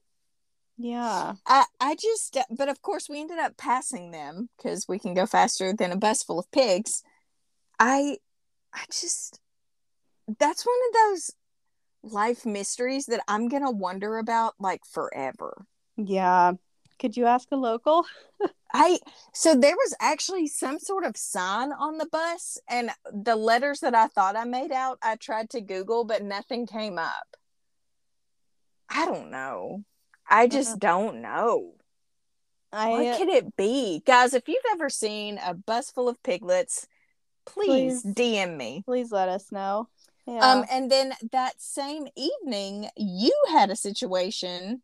[0.77, 1.35] Yeah.
[1.45, 5.25] I I just but of course we ended up passing them because we can go
[5.25, 7.03] faster than a bus full of pigs.
[7.79, 8.17] I
[8.73, 9.39] I just
[10.39, 11.31] that's one of those
[12.03, 15.65] life mysteries that I'm gonna wonder about like forever.
[15.97, 16.53] Yeah.
[16.99, 18.05] Could you ask a local?
[18.73, 18.99] I
[19.33, 23.93] so there was actually some sort of sign on the bus and the letters that
[23.93, 27.37] I thought I made out I tried to Google but nothing came up.
[28.89, 29.83] I don't know.
[30.29, 30.47] I uh-huh.
[30.47, 31.75] just don't know.
[32.71, 34.01] What uh could it be?
[34.05, 36.87] Guys, if you've ever seen a bus full of piglets,
[37.45, 38.13] please, Please.
[38.15, 38.83] DM me.
[38.85, 39.87] please let us know.
[40.25, 40.51] Yeah.
[40.51, 44.81] Um, and then that same evening, you had a situation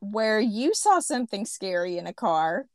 [0.00, 2.66] where you saw something scary in a car.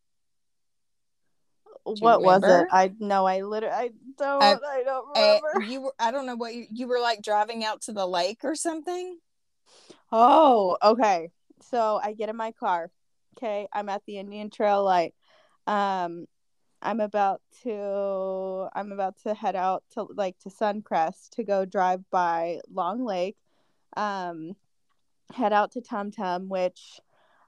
[1.84, 2.66] what was it?
[2.72, 5.66] I no, I literally I don't Uh, I don't Uh, remember.
[5.68, 8.40] you were I don't know what you you were like driving out to the lake
[8.44, 9.18] or something.
[10.12, 11.30] Oh, okay.
[11.70, 12.90] So I get in my car.
[13.38, 15.14] Okay, I'm at the Indian Trail light.
[15.66, 16.26] Um,
[16.84, 22.02] I'm about to I'm about to head out to like to Suncrest to go drive
[22.12, 23.38] by Long Lake.
[23.96, 24.56] Um,
[25.34, 27.00] head out to Tum Tum, which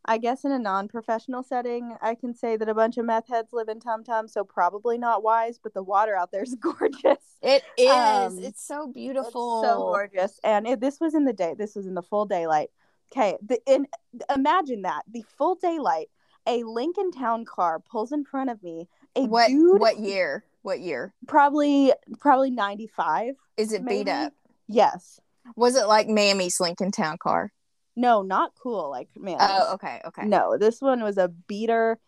[0.07, 3.51] I guess in a non-professional setting, I can say that a bunch of meth heads
[3.53, 5.59] live in Tum Tum, so probably not wise.
[5.61, 7.17] But the water out there is gorgeous.
[7.41, 7.89] It is.
[7.89, 9.61] Um, it's so It's beautiful.
[9.63, 10.39] so gorgeous.
[10.43, 11.55] And it, this was in the day.
[11.57, 12.69] This was in the full daylight.
[13.11, 13.85] Okay, the in
[14.33, 16.07] imagine that the full daylight.
[16.47, 18.87] A Lincoln Town car pulls in front of me.
[19.15, 20.43] A What dude, what year?
[20.61, 21.13] What year?
[21.27, 23.35] probably probably ninety five.
[23.57, 24.33] Is it beat up?
[24.67, 25.19] Yes.
[25.55, 27.51] Was it like Mammy's Lincoln Town car?
[27.95, 28.89] No, not cool.
[28.89, 29.37] Like man.
[29.39, 30.25] Oh, okay, okay.
[30.25, 31.99] No, this one was a beater,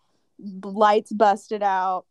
[0.62, 2.04] lights busted out,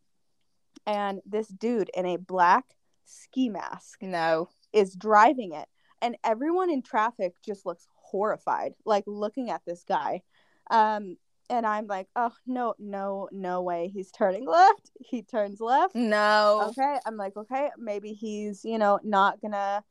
[0.85, 2.65] and this dude in a black
[3.05, 4.49] ski mask No.
[4.73, 5.67] is driving it
[6.01, 10.21] and everyone in traffic just looks horrified like looking at this guy
[10.69, 11.15] um
[11.49, 16.67] and i'm like oh no no no way he's turning left he turns left No.
[16.69, 19.83] okay i'm like okay maybe he's you know not gonna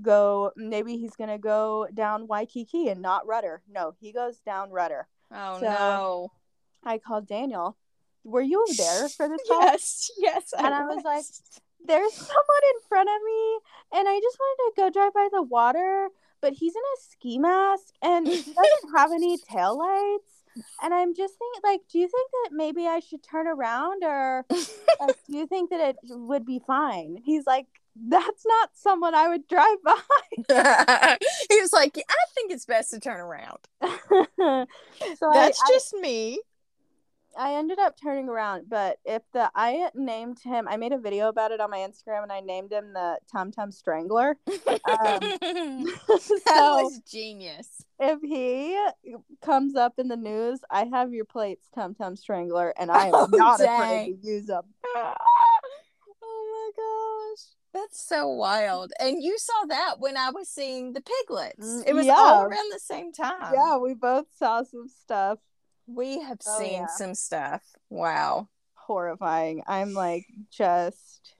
[0.00, 5.06] go maybe he's gonna go down waikiki and not Rutter no he goes down Rutter
[5.30, 6.28] Oh So- no.
[6.84, 7.76] i called daniel
[8.24, 9.40] were you there for this?
[9.50, 10.54] Yes, yes.
[10.56, 11.24] And I was like,
[11.84, 13.58] there's someone in front of me
[13.98, 16.06] and I just wanted to go drive by the water,
[16.40, 20.31] but he's in a ski mask and he doesn't have any taillights.
[20.82, 24.44] And I'm just thinking, like, do you think that maybe I should turn around or
[24.50, 27.18] like, do you think that it would be fine?
[27.24, 29.96] He's like, that's not someone I would drive by.
[31.50, 33.58] he was like, I think it's best to turn around.
[33.82, 36.40] so That's I, just me.
[37.38, 41.28] I ended up turning around, but if the I named him, I made a video
[41.28, 44.36] about it on my Instagram, and I named him the Tum Tum Strangler.
[44.46, 47.84] Um, that so was genius.
[47.98, 48.78] if he
[49.42, 53.14] comes up in the news, I have your plates, Tum Tum Strangler, and I am
[53.14, 53.80] Oh, not dang.
[53.82, 54.64] afraid to use them.
[54.94, 55.14] oh
[56.22, 57.44] my gosh.
[57.74, 58.92] That's so wild.
[59.00, 61.82] And you saw that when I was seeing the piglets.
[61.86, 62.14] It was yeah.
[62.16, 63.52] all around the same time.
[63.54, 65.38] yeah, we both saw some stuff
[65.94, 66.86] We have Oh, seen yeah.
[66.86, 67.62] some stuff.
[67.90, 68.48] Wow.
[68.74, 69.62] horrifying.
[69.66, 71.34] I'm like just,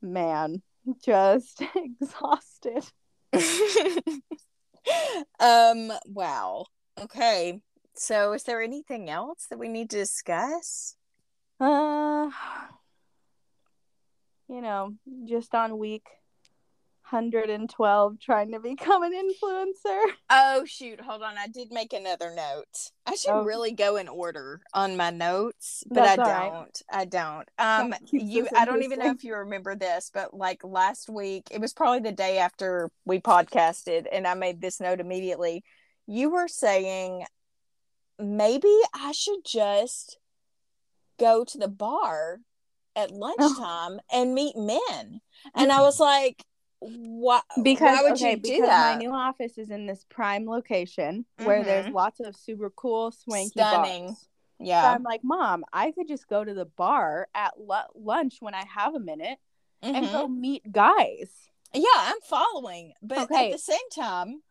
[0.00, 0.62] man,
[1.04, 2.84] just exhausted.
[5.40, 6.64] um, wow.
[7.00, 7.60] Okay.
[7.94, 10.96] So is there anything else that we need to discuss?
[11.60, 12.30] Uh,
[14.48, 16.06] you know, just on week
[17.10, 20.00] 112 trying to become an influencer.
[20.32, 21.36] Oh shoot, hold on.
[21.36, 22.90] I did make another note.
[23.04, 23.42] I should Oh.
[23.42, 26.82] really go in order on my notes, but That's I don't.
[26.92, 27.48] I don't.
[27.58, 31.60] Um you I don't even know if you remember this, but like last week, it
[31.60, 35.64] was probably the day after we podcasted and I made this note immediately.
[36.06, 37.24] You were saying
[38.18, 40.18] maybe I should just
[41.18, 42.38] go to the bar
[42.94, 45.20] at lunchtime and meet men.
[45.54, 46.44] And I was like,
[46.80, 48.80] why, because why would okay, you do because that?
[48.80, 51.92] my new office is in this prime location where there's Mhm.
[51.94, 54.06] lots of super cool swanky Stunning.
[54.08, 54.18] bars.
[54.18, 54.26] So
[54.66, 54.90] yeah.
[54.90, 58.64] I'm like, Mom, I could just go to the bar at lu- lunch when I
[58.64, 59.38] have a minute
[59.82, 60.12] and Mhm.
[60.12, 61.48] go meet guys.
[61.72, 62.92] Yeah, I'm following.
[63.02, 63.46] But Okay.
[63.46, 64.42] at the same time,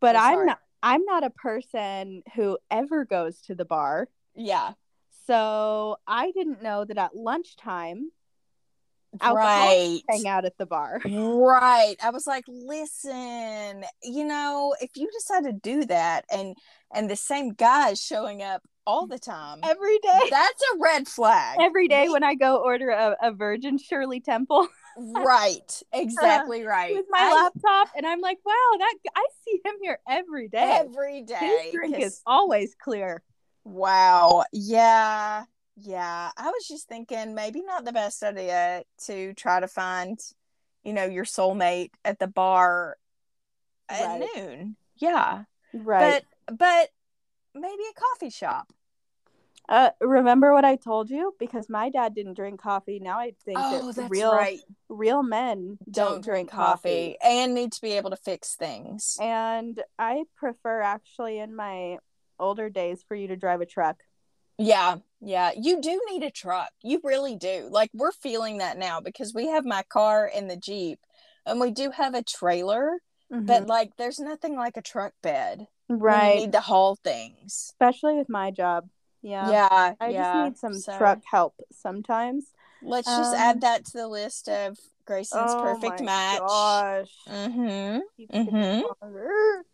[0.00, 0.60] But Oh, I'm not.
[0.82, 4.08] I'm not a person who ever goes to the bar.
[4.34, 4.74] yeah.
[5.26, 8.10] So I didn't know that at lunchtime,
[9.22, 10.00] Right.
[10.08, 11.00] hang out at the bar.
[11.08, 11.96] Right.
[12.02, 16.56] I was like, listen, you know, if you decide to do that and
[16.94, 20.20] and the same guy is showing up all the time, Every day.
[20.30, 21.58] that's a red flag.
[21.60, 24.66] Every day when I go order a, a Virgin Shirley Temple
[24.98, 25.82] right.
[25.92, 26.94] Exactly right.
[26.94, 30.80] with my I- laptop, and I'm like, wow, that I see him here every day.
[30.84, 31.36] every day.
[31.64, 33.22] His drink is always clear.
[33.64, 34.44] Wow.
[34.52, 35.44] Yeah.
[35.80, 36.30] Yeah.
[36.36, 40.18] I was just thinking maybe not the best idea to try to find,
[40.82, 42.96] you know, your soulmate at the bar
[43.88, 44.28] at Right.
[44.36, 44.76] noon.
[44.96, 45.44] Yeah.
[45.72, 46.24] Right.
[46.48, 46.88] But but
[47.54, 48.72] maybe a coffee shop.
[49.68, 51.34] uh, remember what I told you?
[51.38, 53.00] Because my dad didn't drink coffee.
[53.00, 54.60] Now I think Oh, that that's real right.
[54.88, 57.16] real men don't, drink coffee.
[57.22, 59.18] and need to be able to fix things.
[59.20, 61.98] And I prefer actually in my
[62.40, 64.02] older days for you to drive a truck.
[64.56, 65.50] Yeah, yeah.
[65.56, 66.70] You do need a truck.
[66.82, 67.68] You really do.
[67.70, 71.00] Like we're feeling that now because we have my car and the Jeep
[71.46, 72.98] and we do have a trailer,
[73.30, 75.66] but like there's nothing like a truck bed.
[75.86, 76.36] when you right.
[76.38, 77.70] need to haul things.
[77.72, 78.88] Especially with my job.
[79.22, 79.50] Yeah.
[79.50, 79.92] Yeah.
[80.00, 80.32] I yeah.
[80.32, 82.46] just need some So, truck help sometimes.
[82.82, 86.38] Let's just Um, add that to the list of Grayson's perfect my match.
[86.40, 87.14] Gosh.
[87.28, 87.98] Mm-hmm.
[88.38, 88.82] Mhm.
[89.02, 89.64] longer.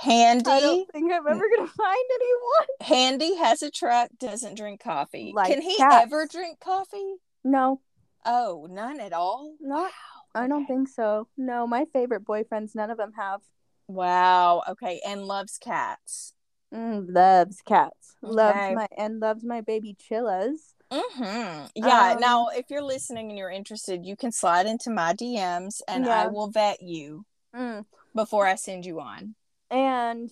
[0.00, 0.50] Handy.
[0.50, 2.66] I don't think I'm ever gonna find anyone.
[2.80, 5.32] Handy has a truck, doesn't drink coffee.
[5.34, 6.04] Like Can he cats.
[6.06, 7.16] ever drink coffee?
[7.44, 7.80] No,
[8.24, 9.54] Oh, none at all.
[9.60, 9.90] not.
[10.34, 10.74] I don't Okay.
[10.74, 11.26] think so.
[11.36, 13.40] No, my favorite boyfriends, none of them have.
[13.88, 14.62] Wow.
[14.68, 15.00] Okay.
[15.06, 16.34] And loves cats.
[16.72, 18.14] Mm, loves cats.
[18.22, 18.32] Okay.
[18.32, 20.74] Loves my and loves my baby chillas.
[20.92, 21.66] Mm-hmm.
[21.74, 22.12] Yeah.
[22.12, 26.06] Um, now, if you're listening and you're interested, you can slide into my DMs and
[26.08, 27.84] I will vet you Mm.
[28.14, 29.34] before I send you on.
[29.70, 30.30] And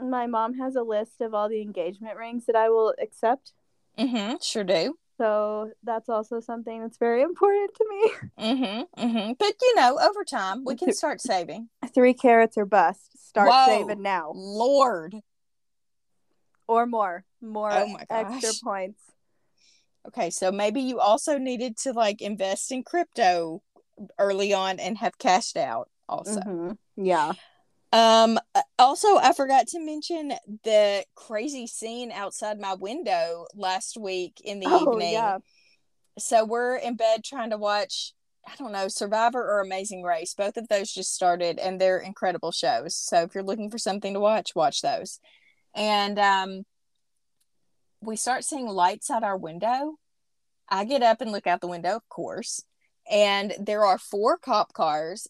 [0.00, 3.52] my mom has a list of all the engagement rings that I will accept.
[3.98, 4.36] Mm-hmm.
[4.42, 4.96] Sure do.
[5.18, 8.12] So that's also something that's very important to me.
[8.38, 9.04] Mm-hmm.
[9.04, 9.32] Mm-hmm.
[9.36, 11.68] But you know, over time, we can start saving.
[11.92, 13.18] Three carats or bust.
[13.18, 13.66] Start Whoa.
[13.66, 14.32] saving now.
[14.34, 15.16] Lord.
[16.68, 17.24] Or more.
[17.40, 19.00] More Oh my extra points.
[20.06, 23.62] Okay, so maybe you also needed to like invest in crypto
[24.18, 26.40] early on and have cashed out also.
[26.40, 26.78] Mhm.
[26.96, 27.32] Yeah.
[27.92, 28.38] Um
[28.78, 30.32] also I forgot to mention
[30.64, 35.12] the crazy scene outside my window last week in the Oh, evening.
[35.12, 35.38] yeah.
[36.18, 38.12] So we're in bed trying to watch
[38.46, 40.32] I don't know, Survivor or Amazing Race.
[40.34, 42.94] Both of those just started and they're incredible shows.
[42.94, 45.20] So if you're looking for something to watch, watch those.
[45.74, 46.62] And um
[48.00, 49.94] we start seeing lights out our window.
[50.68, 52.62] I get up and look out the window, of course,
[53.10, 55.26] and there are four cop cars.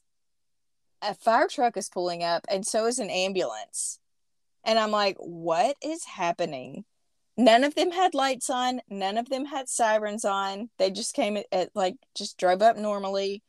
[1.02, 3.98] A fire truck is pulling up, and so is an ambulance.
[4.64, 6.84] And I'm like, what is happening?
[7.36, 10.70] None of them had lights on, none of them had sirens on.
[10.78, 13.42] They just came at, at like just drove up normally.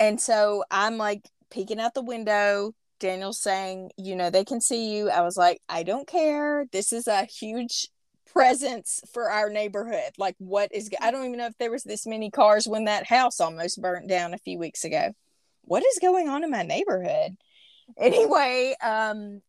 [0.00, 2.72] And so I'm like peeking out the window.
[2.98, 5.10] Daniel's saying, you know, they can see you.
[5.10, 6.66] I was like, I don't care.
[6.72, 7.88] This is a huge
[8.32, 10.12] presence for our neighborhood.
[10.18, 13.06] Like, what is, I don't even know if there was this many cars when that
[13.06, 15.12] house almost burnt down a few weeks ago.
[15.66, 17.36] What is going on in my neighborhood?
[17.98, 19.42] Anyway, um,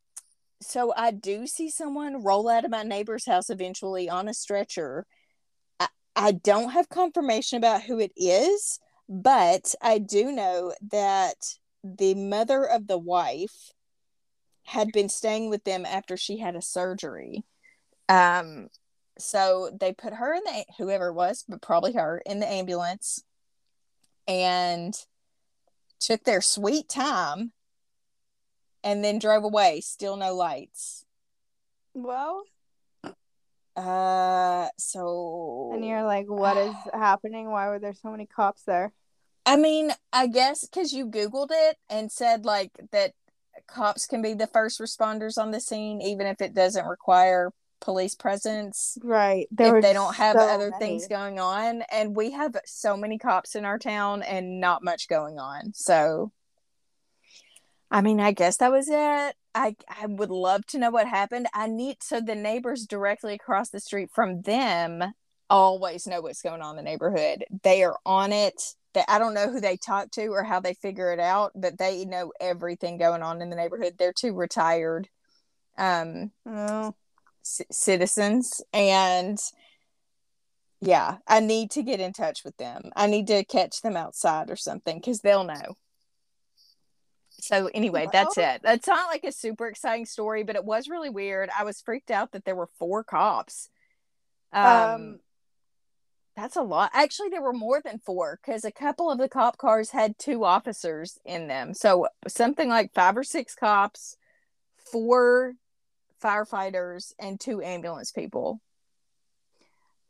[0.62, 5.06] so I do see someone roll out of my neighbor's house eventually on a stretcher.
[5.80, 11.36] I, I don't have confirmation about who it is, but I do know that
[11.84, 13.72] the mother of the wife
[14.64, 17.44] had been staying with them after she had a surgery.
[18.10, 18.68] Um,
[19.20, 23.24] so they put her in the whoever it was, but probably her in the ambulance,
[24.28, 24.94] and
[26.00, 27.52] took their sweet time,
[28.84, 29.82] and then drove away.
[29.82, 31.06] Still no lights.
[31.94, 32.44] Well,
[33.76, 37.50] Uh, so and you're like, what is happening?
[37.52, 38.92] Why were there so many cops there?
[39.46, 43.14] I mean, I guess because you Googled it and said like that
[43.68, 48.16] cops can be the first responders on the scene, even if it doesn't require police
[48.16, 48.98] presence.
[49.04, 49.48] Right.
[49.52, 50.86] There if they don't have so other many.
[50.86, 51.84] things going on.
[51.92, 55.74] And we have so many cops in our town and not much going on.
[55.74, 56.32] So,
[57.90, 59.36] I mean, I guess that was it.
[59.56, 61.48] I, I would love to know what happened.
[61.54, 65.04] I need so the neighbors directly across the street from them
[65.50, 67.46] always know what's going on in the neighborhood.
[67.64, 68.62] They are on it.
[68.94, 71.78] They, I don't know who they talk to or how they figure it out, but
[71.78, 73.96] they know everything going on in the neighborhood.
[73.98, 75.10] They're too retired
[75.78, 76.96] um, Oh.
[77.48, 79.40] C- citizens, and
[80.82, 82.92] yeah, I need to get in touch with them.
[82.96, 85.78] I need to catch them outside or something because they'll know.
[87.40, 88.62] So anyway, that's it.
[88.64, 91.50] It's not like a super exciting story, but it was really weird.
[91.58, 93.70] I was freaked out that there were four cops.
[94.52, 95.20] Um, Um,
[96.36, 96.92] that's a lot.
[96.94, 100.46] Actually, there were more than four because a couple of the cop cars had two
[100.46, 101.74] officers in them.
[101.74, 104.16] So something like five or six cops,
[104.92, 105.54] four
[106.24, 108.62] firefighters, and two ambulance people.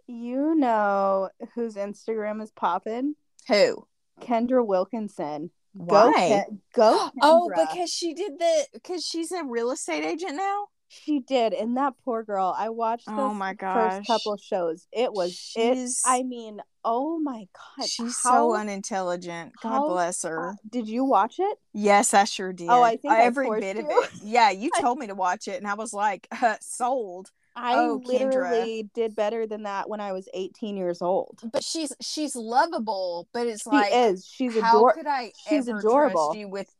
[0.08, 3.16] You know whose Instagram is popping?
[3.48, 3.88] Who?
[4.22, 5.52] Kendra Wilkinson.
[5.74, 6.12] Why?
[6.12, 10.68] Go, Ken- go Oh, because she did the because she's a real estate agent now.
[10.90, 12.56] She did, and that poor girl.
[12.58, 14.88] I watched Oh those my first couple shows.
[14.92, 15.76] It was it.
[15.76, 19.54] She's I mean, oh my god, she's how- so unintelligent.
[19.62, 20.50] God how- bless her.
[20.50, 21.58] uh, did you watch it?
[21.74, 22.70] Yes, I sure did.
[22.70, 24.10] Oh, I think I every forced bit of it.
[24.24, 26.28] Yeah, you told me to watch it, and I was like,
[26.62, 27.32] sold.
[27.60, 28.08] I Oh, Kendra.
[28.08, 31.40] literally did better than that when I was 18 years old.
[31.52, 34.28] But she's she's lovable, but it's She like is.
[34.32, 34.94] She's how adorable.
[35.02, 36.26] could I she's ever adorable.
[36.28, 36.72] trust you with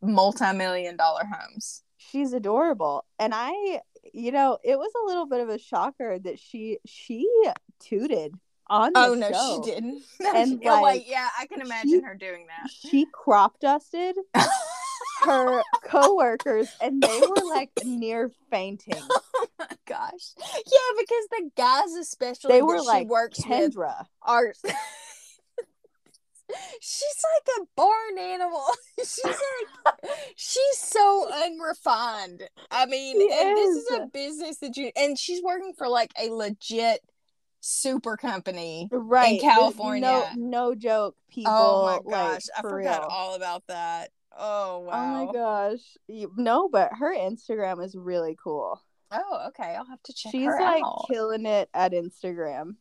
[0.00, 1.82] multi-million dollar homes?
[2.10, 3.80] She's adorable, and I,
[4.12, 7.28] you know, it was a little bit of a shocker that she she
[7.80, 8.34] tooted
[8.68, 9.62] on the Oh no, show.
[9.64, 10.02] she didn't.
[10.34, 12.70] And, oh like, wait, yeah, I can imagine she- her doing that.
[12.70, 14.16] She crop dusted
[15.24, 18.94] her coworkers, and they were like near fainting.
[19.36, 24.06] oh my gosh, yeah, because the guys, especially They were she like works with, Kendra.
[24.22, 24.52] are.
[26.80, 28.64] She's like a barn animal.
[28.98, 32.42] She's like she's so unrefined.
[32.70, 33.90] I mean, She and this is is.
[33.98, 37.00] a business that you and she's working for like a legit
[37.60, 38.88] super company.
[38.90, 40.30] Right, This- California.
[40.36, 41.52] No, no joke, people.
[41.54, 43.08] oh my like, gosh, I forgot real.
[43.10, 44.10] all about that.
[44.36, 44.92] Oh wow.
[44.94, 48.80] Oh my gosh, you, no, but her Instagram is really cool.
[49.10, 49.74] Oh, okay.
[49.76, 51.04] I'll have to check She's like out.
[51.10, 52.76] killing it at Instagram.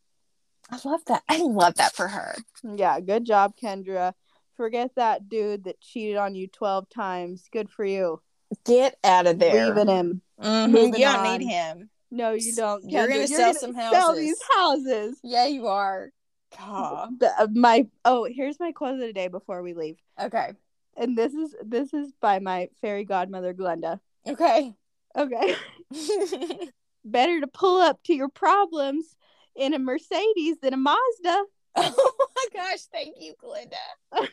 [0.72, 1.24] I love that.
[1.28, 2.36] I love that for her.
[2.64, 4.14] Yeah, good job, Kendra.
[4.58, 7.48] Forget that dude that cheated on you 12 times.
[7.52, 8.22] Good for you.
[8.66, 9.68] Get out of there.
[9.68, 10.22] Leaving him.
[10.42, 11.40] Mhm, You don't on.
[11.40, 11.90] need him.
[12.12, 12.84] No, you don't.
[12.90, 14.00] You're gonna sell some houses.
[14.00, 15.20] Sell these houses.
[15.24, 16.10] Yeah, you are.
[16.58, 17.20] God.
[17.20, 20.52] The- uh, my oh, here's my quote of the day before we leave, Okay.
[20.98, 24.00] and this is this is by my fairy godmother Glenda.
[24.28, 24.74] Okay.
[25.18, 25.56] Okay,
[27.06, 29.16] better to pull up to your problems
[29.56, 31.44] in a Mercedes than a Mazda.
[31.76, 32.82] oh my gosh!
[32.92, 33.78] Thank you, Glinda.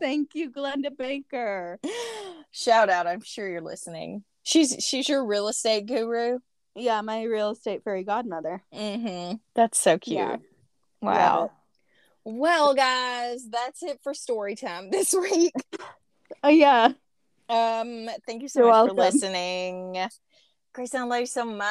[0.00, 1.80] Thank you, Glenda Baker.
[2.52, 3.06] Shout out!
[3.06, 4.22] I'm sure you're listening.
[4.42, 6.38] She's she's your real estate guru.
[6.74, 8.62] Yeah, my real estate fairy godmother.
[8.72, 9.36] Mm-hmm.
[9.54, 10.18] That's so cute.
[10.18, 10.36] Yeah.
[11.02, 11.50] Wow.
[12.24, 15.54] Well, guys, that's it for story time this week.
[16.44, 16.92] Oh yeah.
[17.48, 19.98] Um, thank you so You're much for listening.
[20.72, 21.66] Grace, I love you so much.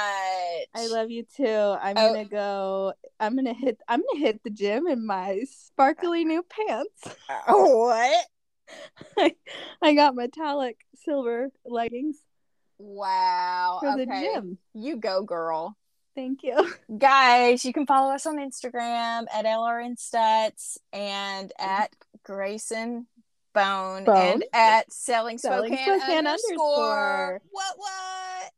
[0.75, 1.45] I love you too.
[1.45, 2.07] I'm Oh.
[2.13, 2.93] gonna go.
[3.19, 3.79] I'm gonna hit.
[3.87, 7.15] I'm gonna hit the gym in my sparkly new pants.
[7.47, 8.25] Oh, what?
[9.17, 9.35] I,
[9.81, 12.17] I got metallic silver leggings
[12.77, 13.79] Wow.
[13.81, 14.57] for the gym.
[14.73, 15.77] You go, girl.
[16.15, 16.69] Thank you.
[16.97, 21.69] Guys, you can follow us on Instagram at LRNStuts and mm-hmm.
[21.69, 23.07] at Grayson
[23.53, 24.15] Bone, Bone.
[24.17, 27.27] and at Selling Selling Spokane, Spokane underscore.
[27.27, 27.41] underscore.
[27.51, 28.51] What, what?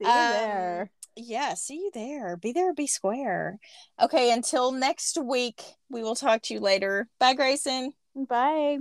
[0.00, 0.90] See you Um, there.
[1.16, 2.36] Yeah, see you there.
[2.36, 3.58] Be there, be square.
[4.00, 7.08] Okay, until next week, we will talk to you later.
[7.18, 7.92] Bye, Grayson.
[8.14, 8.78] Bye.